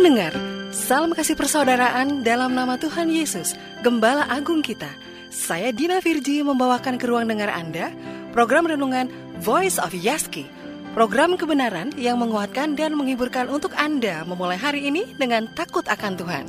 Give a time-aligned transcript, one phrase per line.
[0.00, 0.32] Pendengar,
[0.72, 3.52] salam kasih persaudaraan dalam nama Tuhan Yesus,
[3.84, 4.88] Gembala Agung kita.
[5.28, 7.92] Saya Dina Virji membawakan ke ruang dengar Anda
[8.32, 9.12] program renungan
[9.44, 10.48] Voice of Yaski.
[10.96, 16.44] Program kebenaran yang menguatkan dan menghiburkan untuk Anda memulai hari ini dengan takut akan Tuhan.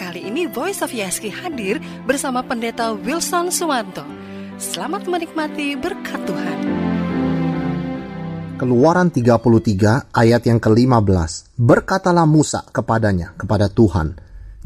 [0.00, 1.76] Kali ini Voice of Yaski hadir
[2.08, 4.08] bersama Pendeta Wilson Suwanto.
[4.56, 6.58] Selamat menikmati berkat Tuhan.
[8.56, 11.45] Keluaran 33 ayat yang ke-15.
[11.56, 14.12] Berkatalah Musa kepadanya, kepada Tuhan,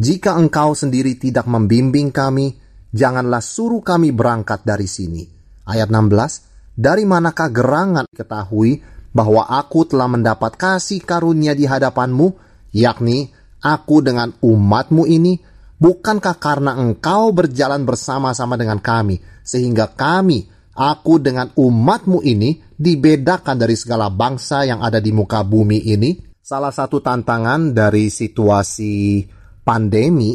[0.00, 2.56] Jika engkau sendiri tidak membimbing kami,
[2.90, 5.22] janganlah suruh kami berangkat dari sini.
[5.70, 6.74] Ayat 16.
[6.74, 8.82] Dari manakah gerangan ketahui
[9.14, 12.26] bahwa aku telah mendapat kasih karunia di hadapanmu,
[12.74, 13.30] yakni
[13.60, 15.38] aku dengan umatmu ini,
[15.78, 23.76] bukankah karena engkau berjalan bersama-sama dengan kami, sehingga kami, aku dengan umatmu ini, dibedakan dari
[23.76, 26.29] segala bangsa yang ada di muka bumi ini.
[26.50, 29.22] Salah satu tantangan dari situasi
[29.62, 30.34] pandemi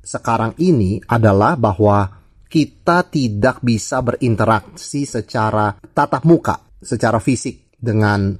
[0.00, 2.08] sekarang ini adalah bahwa
[2.48, 8.32] kita tidak bisa berinteraksi secara tatap muka, secara fisik dengan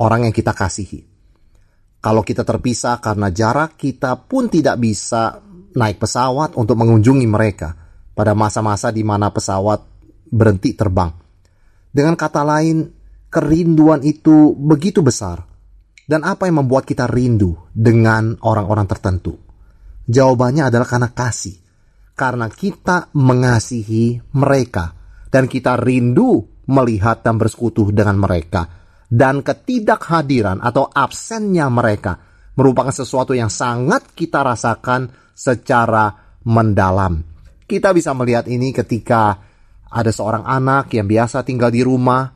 [0.00, 1.04] orang yang kita kasihi.
[2.00, 5.44] Kalau kita terpisah karena jarak, kita pun tidak bisa
[5.76, 7.76] naik pesawat untuk mengunjungi mereka
[8.16, 9.84] pada masa-masa di mana pesawat
[10.32, 11.12] berhenti terbang.
[11.92, 12.88] Dengan kata lain,
[13.28, 15.47] kerinduan itu begitu besar.
[16.08, 19.36] Dan apa yang membuat kita rindu dengan orang-orang tertentu?
[20.08, 21.60] Jawabannya adalah karena kasih.
[22.16, 24.96] Karena kita mengasihi mereka.
[25.28, 28.64] Dan kita rindu melihat dan bersekutu dengan mereka.
[29.04, 32.16] Dan ketidakhadiran atau absennya mereka
[32.56, 37.20] merupakan sesuatu yang sangat kita rasakan secara mendalam.
[37.68, 39.36] Kita bisa melihat ini ketika
[39.88, 42.32] ada seorang anak yang biasa tinggal di rumah,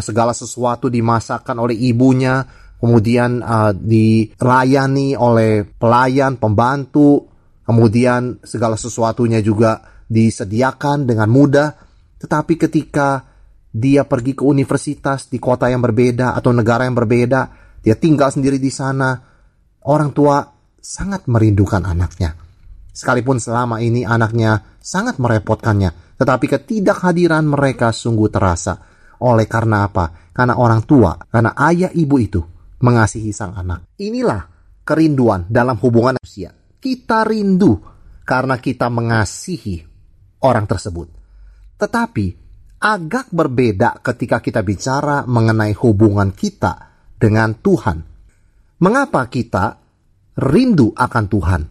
[0.00, 2.44] segala sesuatu dimasakkan oleh ibunya,
[2.82, 7.30] kemudian uh, dilayani oleh pelayan, pembantu,
[7.62, 11.70] kemudian segala sesuatunya juga disediakan dengan mudah.
[12.18, 13.22] Tetapi ketika
[13.70, 17.40] dia pergi ke universitas di kota yang berbeda atau negara yang berbeda,
[17.78, 19.14] dia tinggal sendiri di sana,
[19.86, 20.42] orang tua
[20.82, 22.34] sangat merindukan anaknya.
[22.90, 28.74] Sekalipun selama ini anaknya sangat merepotkannya, tetapi ketidakhadiran mereka sungguh terasa.
[29.22, 30.34] Oleh karena apa?
[30.34, 32.51] Karena orang tua, karena ayah ibu itu
[32.82, 33.86] mengasihi sang anak.
[34.02, 34.42] Inilah
[34.82, 36.50] kerinduan dalam hubungan manusia.
[36.82, 37.78] Kita rindu
[38.26, 39.80] karena kita mengasihi
[40.42, 41.08] orang tersebut.
[41.78, 42.26] Tetapi
[42.82, 47.98] agak berbeda ketika kita bicara mengenai hubungan kita dengan Tuhan.
[48.82, 49.78] Mengapa kita
[50.42, 51.62] rindu akan Tuhan?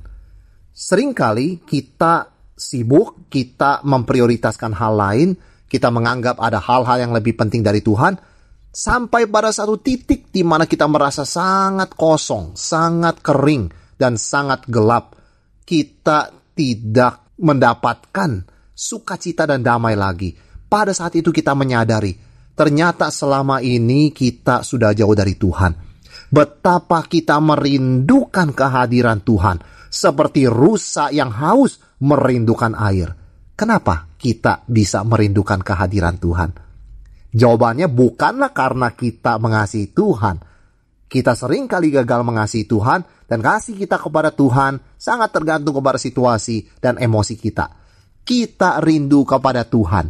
[0.72, 5.30] Seringkali kita sibuk, kita memprioritaskan hal lain,
[5.68, 8.16] kita menganggap ada hal-hal yang lebih penting dari Tuhan,
[8.72, 13.68] sampai pada satu titik di mana kita merasa sangat kosong, sangat kering,
[14.00, 15.20] dan sangat gelap.
[15.62, 20.34] Kita tidak mendapatkan sukacita dan damai lagi.
[20.72, 22.16] Pada saat itu kita menyadari,
[22.56, 25.72] ternyata selama ini kita sudah jauh dari Tuhan.
[26.32, 29.60] Betapa kita merindukan kehadiran Tuhan,
[29.92, 33.12] seperti rusa yang haus merindukan air.
[33.60, 36.71] Kenapa kita bisa merindukan kehadiran Tuhan?
[37.32, 40.44] Jawabannya bukanlah karena kita mengasihi Tuhan.
[41.12, 46.80] Kita sering kali gagal mengasihi Tuhan dan kasih kita kepada Tuhan sangat tergantung kepada situasi
[46.80, 47.68] dan emosi kita.
[48.24, 50.08] Kita rindu kepada Tuhan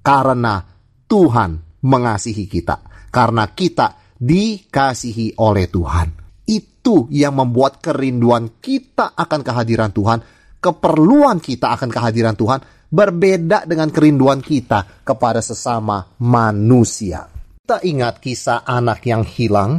[0.00, 0.64] karena
[1.04, 1.50] Tuhan
[1.84, 3.08] mengasihi kita.
[3.10, 6.08] Karena kita dikasihi oleh Tuhan.
[6.48, 10.20] Itu yang membuat kerinduan kita akan kehadiran Tuhan
[10.60, 12.60] keperluan kita akan kehadiran Tuhan
[12.90, 17.30] berbeda dengan kerinduan kita kepada sesama manusia.
[17.62, 19.78] Kita ingat kisah anak yang hilang,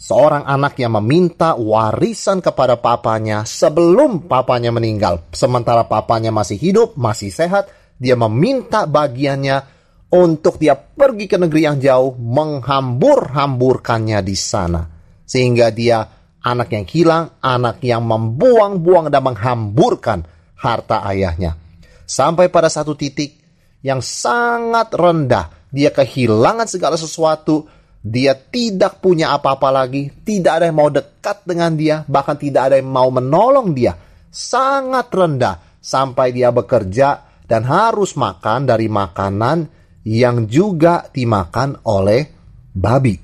[0.00, 5.28] seorang anak yang meminta warisan kepada papanya sebelum papanya meninggal.
[5.36, 7.68] Sementara papanya masih hidup, masih sehat,
[8.00, 9.60] dia meminta bagiannya
[10.08, 14.88] untuk dia pergi ke negeri yang jauh, menghambur-hamburkannya di sana.
[15.28, 16.04] Sehingga dia
[16.44, 20.24] anak yang hilang, anak yang membuang-buang dan menghamburkan
[20.56, 21.63] harta ayahnya.
[22.04, 23.40] Sampai pada satu titik
[23.80, 27.68] yang sangat rendah, dia kehilangan segala sesuatu,
[28.04, 32.76] dia tidak punya apa-apa lagi, tidak ada yang mau dekat dengan dia, bahkan tidak ada
[32.76, 33.96] yang mau menolong dia.
[34.28, 39.68] Sangat rendah sampai dia bekerja dan harus makan dari makanan
[40.04, 42.28] yang juga dimakan oleh
[42.76, 43.16] babi.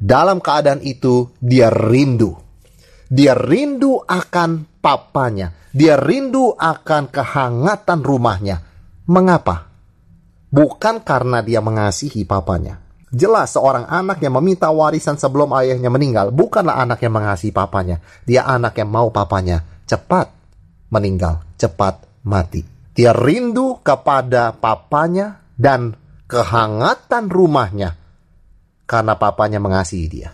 [0.00, 2.49] Dalam keadaan itu, dia rindu.
[3.10, 5.50] Dia rindu akan papanya.
[5.74, 8.62] Dia rindu akan kehangatan rumahnya.
[9.10, 9.66] Mengapa?
[10.50, 12.78] Bukan karena dia mengasihi papanya.
[13.10, 17.98] Jelas seorang anak yang meminta warisan sebelum ayahnya meninggal bukanlah anak yang mengasihi papanya.
[18.22, 20.30] Dia anak yang mau papanya cepat
[20.94, 22.62] meninggal, cepat mati.
[22.94, 25.98] Dia rindu kepada papanya dan
[26.30, 27.98] kehangatan rumahnya
[28.86, 30.30] karena papanya mengasihi dia.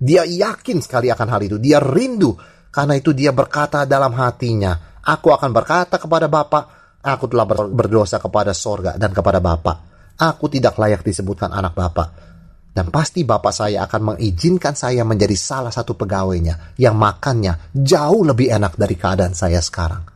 [0.00, 1.60] Dia yakin sekali akan hal itu.
[1.60, 2.32] Dia rindu
[2.72, 8.56] karena itu dia berkata dalam hatinya, Aku akan berkata kepada Bapak, aku telah berdosa kepada
[8.56, 12.28] sorga dan kepada Bapak aku tidak layak disebutkan anak Bapak.
[12.70, 18.52] Dan pasti Bapak saya akan mengizinkan saya menjadi salah satu pegawainya yang makannya jauh lebih
[18.52, 20.06] enak dari keadaan saya sekarang.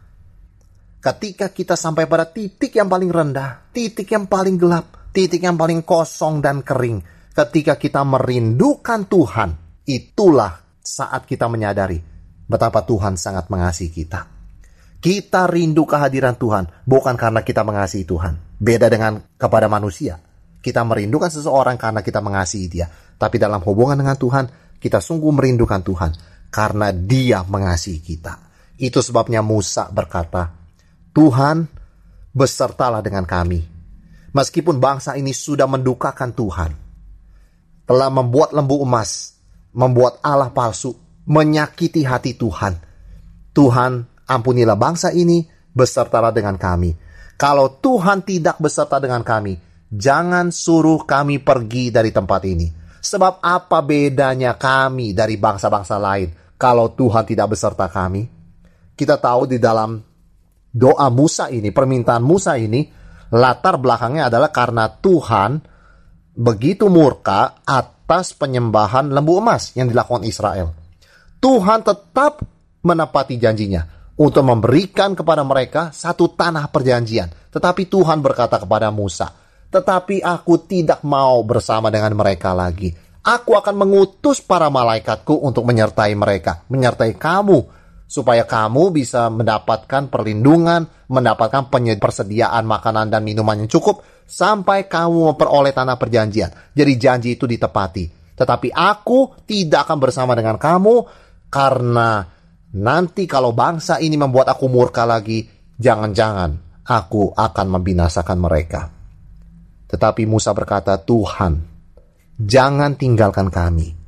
[1.03, 5.83] Ketika kita sampai pada titik yang paling rendah, titik yang paling gelap, titik yang paling
[5.83, 7.03] kosong dan kering,
[7.35, 9.51] ketika kita merindukan Tuhan,
[9.85, 12.01] itulah saat kita menyadari
[12.45, 14.29] betapa Tuhan sangat mengasihi kita.
[15.05, 18.57] Kita rindu kehadiran Tuhan bukan karena kita mengasihi Tuhan.
[18.57, 20.17] Beda dengan kepada manusia.
[20.65, 22.89] Kita merindukan seseorang karena kita mengasihi dia.
[23.21, 24.49] Tapi dalam hubungan dengan Tuhan,
[24.81, 26.11] kita sungguh merindukan Tuhan
[26.49, 28.41] karena dia mengasihi kita.
[28.81, 30.57] Itu sebabnya Musa berkata,
[31.13, 31.69] Tuhan
[32.33, 33.61] besertalah dengan kami.
[34.35, 36.71] Meskipun bangsa ini sudah mendukakan Tuhan,
[37.87, 39.34] telah membuat lembu emas,
[39.75, 40.95] membuat Allah palsu,
[41.27, 42.79] menyakiti hati Tuhan.
[43.55, 45.45] Tuhan ampunilah bangsa ini,
[45.75, 46.95] besertalah dengan kami.
[47.35, 49.59] Kalau Tuhan tidak beserta dengan kami,
[49.91, 52.71] jangan suruh kami pergi dari tempat ini.
[53.05, 58.25] Sebab apa bedanya kami dari bangsa-bangsa lain kalau Tuhan tidak beserta kami?
[58.95, 59.99] Kita tahu di dalam
[60.71, 62.87] doa Musa ini, permintaan Musa ini,
[63.35, 65.74] latar belakangnya adalah karena Tuhan
[66.35, 70.75] begitu murka atas penyembahan lembu emas yang dilakukan Israel.
[71.39, 72.43] Tuhan tetap
[72.85, 73.83] menepati janjinya
[74.19, 77.31] untuk memberikan kepada mereka satu tanah perjanjian.
[77.51, 79.31] Tetapi Tuhan berkata kepada Musa,
[79.71, 82.93] "Tetapi aku tidak mau bersama dengan mereka lagi.
[83.25, 87.65] Aku akan mengutus para malaikatku untuk menyertai mereka, menyertai kamu,
[88.15, 91.67] supaya kamu bisa mendapatkan perlindungan, mendapatkan
[91.99, 98.39] persediaan makanan dan minuman yang cukup sampai kamu memperoleh tanah perjanjian." Jadi janji itu ditepati.
[98.39, 100.95] Tetapi aku tidak akan bersama dengan kamu
[101.51, 102.35] karena
[102.75, 105.47] Nanti kalau bangsa ini membuat aku murka lagi,
[105.79, 108.91] jangan-jangan aku akan membinasakan mereka.
[109.87, 111.63] Tetapi Musa berkata, Tuhan,
[112.35, 114.04] jangan tinggalkan kami.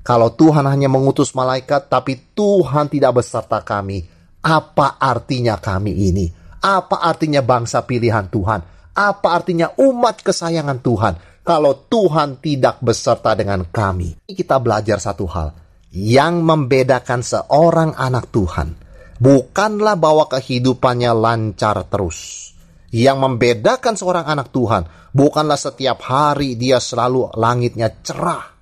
[0.00, 4.04] Kalau Tuhan hanya mengutus malaikat, tapi Tuhan tidak beserta kami,
[4.40, 6.26] apa artinya kami ini?
[6.60, 8.60] Apa artinya bangsa pilihan Tuhan?
[8.96, 11.14] Apa artinya umat kesayangan Tuhan?
[11.40, 15.48] Kalau Tuhan tidak beserta dengan kami, kita belajar satu hal
[15.90, 18.78] yang membedakan seorang anak Tuhan
[19.18, 22.50] bukanlah bahwa kehidupannya lancar terus.
[22.90, 24.82] Yang membedakan seorang anak Tuhan
[25.14, 28.59] bukanlah setiap hari dia selalu langitnya cerah.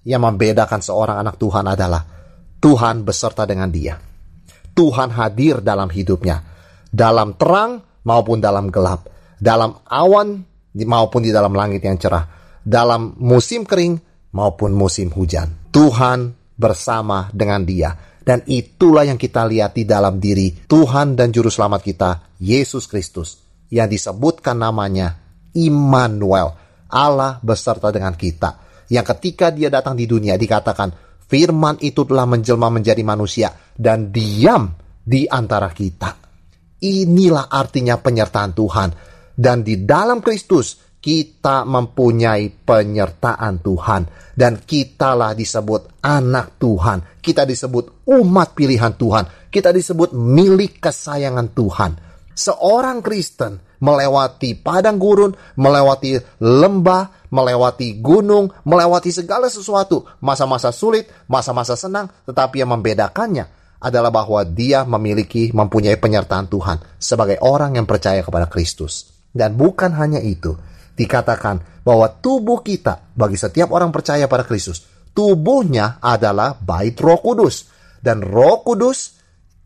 [0.00, 2.02] Yang membedakan seorang anak Tuhan adalah
[2.60, 4.00] Tuhan beserta dengan dia.
[4.72, 6.40] Tuhan hadir dalam hidupnya,
[6.88, 10.40] dalam terang maupun dalam gelap, dalam awan
[10.72, 12.24] maupun di dalam langit yang cerah,
[12.64, 14.00] dalam musim kering
[14.32, 15.72] maupun musim hujan.
[15.72, 17.90] Tuhan bersama dengan dia.
[18.20, 23.40] Dan itulah yang kita lihat di dalam diri Tuhan dan Juru Selamat kita, Yesus Kristus,
[23.72, 25.16] yang disebutkan namanya
[25.56, 26.54] Immanuel,
[26.92, 28.69] Allah beserta dengan kita.
[28.90, 30.90] Yang ketika dia datang di dunia dikatakan,
[31.30, 36.18] firman itu telah menjelma menjadi manusia dan diam di antara kita.
[36.82, 38.90] Inilah artinya penyertaan Tuhan.
[39.40, 44.02] Dan di dalam Kristus kita mempunyai penyertaan Tuhan
[44.36, 47.22] dan kitalah disebut anak Tuhan.
[47.24, 49.48] Kita disebut umat pilihan Tuhan.
[49.48, 51.90] Kita disebut milik kesayangan Tuhan.
[52.36, 61.74] Seorang Kristen melewati padang gurun, melewati lembah, melewati gunung, melewati segala sesuatu, masa-masa sulit, masa-masa
[61.74, 63.48] senang, tetapi yang membedakannya
[63.80, 69.08] adalah bahwa dia memiliki mempunyai penyertaan Tuhan sebagai orang yang percaya kepada Kristus.
[69.32, 70.52] Dan bukan hanya itu,
[70.98, 74.84] dikatakan bahwa tubuh kita bagi setiap orang percaya pada Kristus,
[75.16, 77.72] tubuhnya adalah bait Roh Kudus
[78.04, 79.16] dan Roh Kudus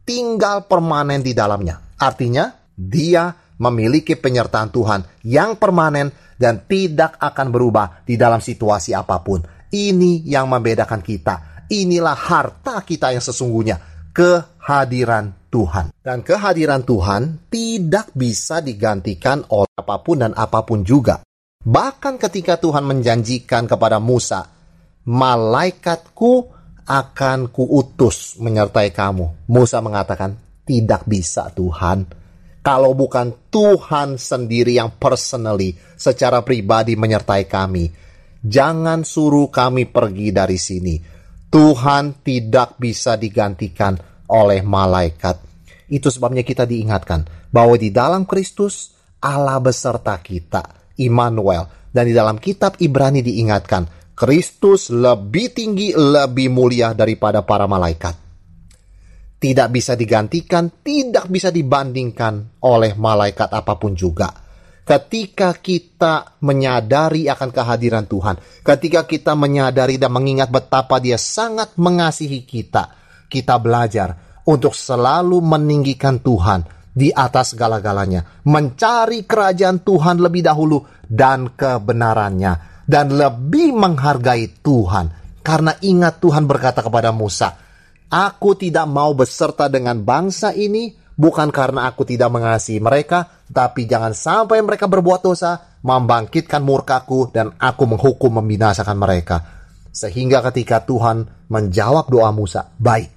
[0.06, 1.99] tinggal permanen di dalamnya.
[1.99, 9.23] Artinya, dia memiliki penyertaan Tuhan yang permanen dan tidak akan berubah di dalam situasi apa
[9.23, 9.43] pun.
[9.71, 11.67] Ini yang membedakan kita.
[11.71, 13.81] Inilah harta kita yang sesungguhnya,
[14.15, 15.91] kehadiran Tuhan.
[15.99, 21.23] Dan kehadiran Tuhan tidak bisa digantikan oleh apa pun dan apa pun juga.
[21.65, 24.47] Bahkan ketika Tuhan menjanjikan kepada Musa,
[25.09, 26.33] malaikatku
[26.85, 29.49] akan kuutus menyertai kamu.
[29.49, 30.37] Musa mengatakan,
[30.69, 32.24] tidak bisa Tuhan.
[32.64, 37.92] Kalau bukan Tuhan sendiri yang personally secara pribadi menyertai kami.
[38.40, 40.97] Jangan suruh kami pergi dari sini.
[41.52, 44.00] Tuhan tidak bisa digantikan
[44.33, 45.44] oleh malaikat.
[45.92, 51.68] Itu sebabnya kita diingatkan bahwa di dalam Kristus Allah beserta kita, Immanuel.
[51.94, 58.24] Dan di dalam kitab Ibrani diingatkan, Kristus lebih tinggi, lebih mulia daripada para malaikat
[59.45, 64.33] tidak bisa digantikan, tidak bisa dibandingkan oleh malaikat apa pun juga.
[64.89, 72.49] Ketika kita menyadari akan kehadiran Tuhan, ketika kita menyadari dan mengingat betapa Dia sangat mengasihi
[72.49, 72.89] kita,
[73.29, 81.53] kita belajar untuk selalu meninggikan Tuhan di atas segala-galanya, mencari kerajaan Tuhan lebih dahulu dan
[81.53, 85.37] kebenarannya, dan lebih menghargai Tuhan.
[85.45, 87.63] Karena ingat Tuhan berkata kepada Musa,
[88.13, 94.13] Aku tidak mau beserta dengan bangsa ini, bukan karena aku tidak mengasihi mereka, tapi jangan
[94.15, 99.37] sampai mereka berbuat dosa, membangkitkan murkaku, dan aku menghukum membinasakan mereka.
[99.95, 103.11] Sehingga ketika Tuhan menjawab doa Musa, baik,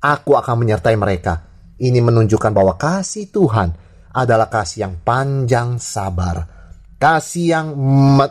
[0.00, 1.44] aku akan menyertai mereka.
[1.82, 3.74] Ini menunjukkan bahwa kasih Tuhan
[4.12, 6.62] adalah kasih yang panjang sabar
[7.02, 7.68] kasih yang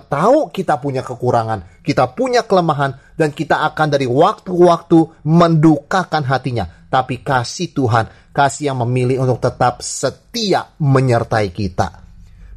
[0.07, 4.99] tahu kita punya kekurangan, kita punya kelemahan, dan kita akan dari waktu ke waktu
[5.29, 6.65] mendukakan hatinya.
[6.89, 12.01] Tapi kasih Tuhan, kasih yang memilih untuk tetap setia menyertai kita.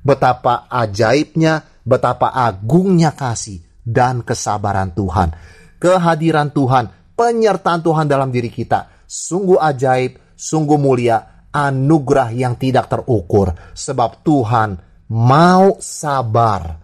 [0.01, 5.37] Betapa ajaibnya, betapa agungnya kasih dan kesabaran Tuhan.
[5.77, 13.53] Kehadiran Tuhan, penyertaan Tuhan dalam diri kita, sungguh ajaib, sungguh mulia, anugerah yang tidak terukur.
[13.77, 14.81] Sebab Tuhan
[15.13, 16.81] mau sabar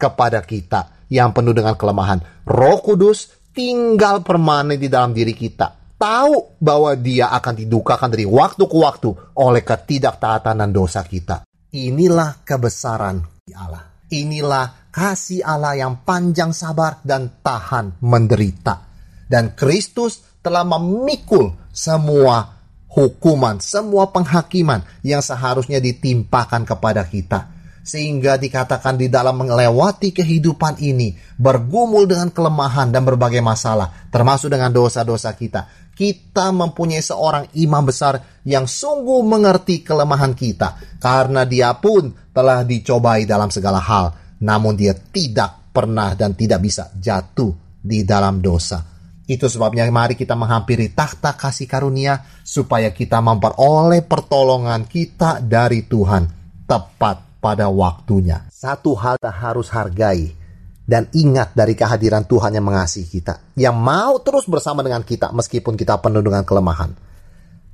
[0.00, 2.22] kepada kita yang penuh dengan kelemahan.
[2.46, 5.98] Roh Kudus tinggal permanen di dalam diri kita.
[6.00, 11.44] Tahu bahwa dia akan didukakan dari waktu ke waktu oleh ketidaktaatan dan dosa kita.
[11.76, 13.20] Inilah kebesaran
[13.52, 13.84] Allah.
[14.08, 18.88] Inilah kasih Allah yang panjang sabar dan tahan menderita.
[19.28, 22.58] Dan Kristus telah memikul semua
[22.90, 27.59] hukuman, semua penghakiman yang seharusnya ditimpakan kepada kita.
[27.80, 34.68] Sehingga dikatakan di dalam melewati kehidupan ini, bergumul dengan kelemahan dan berbagai masalah, termasuk dengan
[34.68, 35.66] dosa-dosa kita.
[35.96, 43.24] Kita mempunyai seorang imam besar yang sungguh mengerti kelemahan kita, karena dia pun telah dicobai
[43.24, 48.84] dalam segala hal, namun dia tidak pernah dan tidak bisa jatuh di dalam dosa.
[49.30, 56.26] Itu sebabnya mari kita menghampiri takhta kasih karunia supaya kita memperoleh pertolongan kita dari Tuhan
[56.66, 58.46] tepat pada waktunya.
[58.52, 60.36] Satu hal kita harus hargai
[60.84, 65.74] dan ingat dari kehadiran Tuhan yang mengasihi kita, yang mau terus bersama dengan kita meskipun
[65.74, 66.92] kita penuh dengan kelemahan,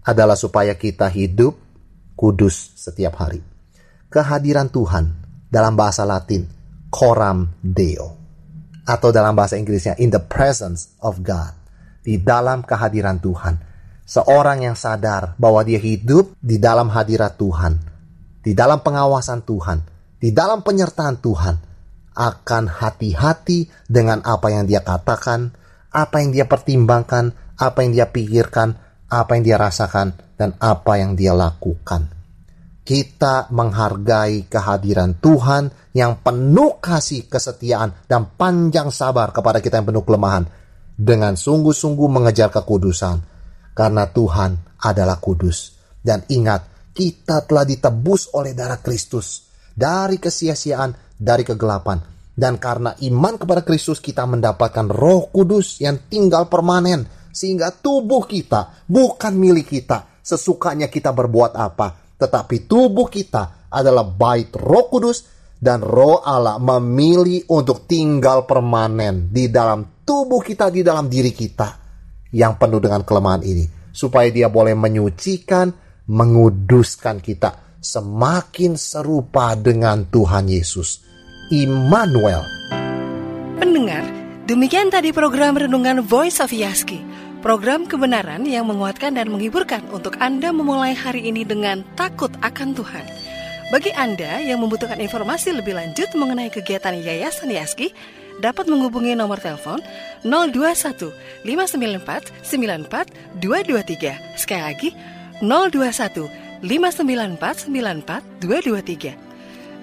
[0.06, 1.58] adalah supaya kita hidup
[2.14, 3.42] kudus setiap hari.
[4.06, 5.04] Kehadiran Tuhan
[5.50, 6.46] dalam bahasa Latin
[6.92, 8.16] coram deo
[8.86, 11.52] atau dalam bahasa Inggrisnya in the presence of God
[12.06, 13.58] di dalam kehadiran Tuhan.
[14.06, 17.74] Seorang yang sadar bahwa dia hidup di dalam hadirat Tuhan,
[18.46, 19.82] di dalam pengawasan Tuhan,
[20.22, 21.56] di dalam penyertaan Tuhan,
[22.14, 25.50] akan hati-hati dengan apa yang dia katakan,
[25.90, 28.78] apa yang dia pertimbangkan, apa yang dia pikirkan,
[29.10, 32.06] apa yang dia rasakan, dan apa yang dia lakukan.
[32.86, 40.06] Kita menghargai kehadiran Tuhan yang penuh kasih kesetiaan dan panjang sabar kepada kita yang penuh
[40.06, 40.46] kelemahan
[40.94, 43.26] dengan sungguh-sungguh mengejar kekudusan,
[43.74, 45.74] karena Tuhan adalah kudus.
[45.98, 49.44] Dan ingat, kita telah ditebus oleh darah Kristus
[49.76, 52.00] dari kesia-siaan, dari kegelapan.
[52.32, 57.04] Dan karena iman kepada Kristus kita mendapatkan roh kudus yang tinggal permanen.
[57.28, 60.24] Sehingga tubuh kita bukan milik kita.
[60.24, 62.16] Sesukanya kita berbuat apa.
[62.16, 65.28] Tetapi tubuh kita adalah bait roh kudus
[65.60, 71.68] dan roh Allah memilih untuk tinggal permanen di dalam tubuh kita di dalam diri kita
[72.36, 73.64] yang penuh dengan kelemahan ini
[73.96, 75.72] supaya dia boleh menyucikan,
[76.06, 81.02] menguduskan kita semakin serupa dengan Tuhan Yesus.
[81.50, 82.42] Immanuel.
[83.58, 84.02] Pendengar,
[84.50, 87.02] demikian tadi program renungan Voice of Yaski.
[87.42, 93.06] Program kebenaran yang menguatkan dan menghiburkan untuk Anda memulai hari ini dengan takut akan Tuhan.
[93.70, 97.94] Bagi Anda yang membutuhkan informasi lebih lanjut mengenai kegiatan Yayasan Yaski,
[98.42, 99.78] dapat menghubungi nomor telepon
[100.26, 101.14] 021
[101.46, 104.38] 594 94 223.
[104.38, 104.90] Sekali lagi
[105.40, 106.28] 021
[106.62, 109.14] 594 94 223.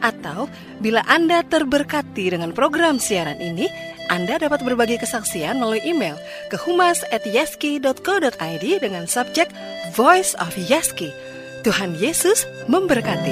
[0.04, 0.52] Atau
[0.84, 3.72] bila Anda terberkati dengan program siaran ini,
[4.12, 6.20] Anda dapat berbagi kesaksian melalui email
[6.52, 9.48] ke humas@yaski.co.id dengan subjek
[9.96, 11.16] Voice of Yaski
[11.64, 13.32] Tuhan Yesus memberkati.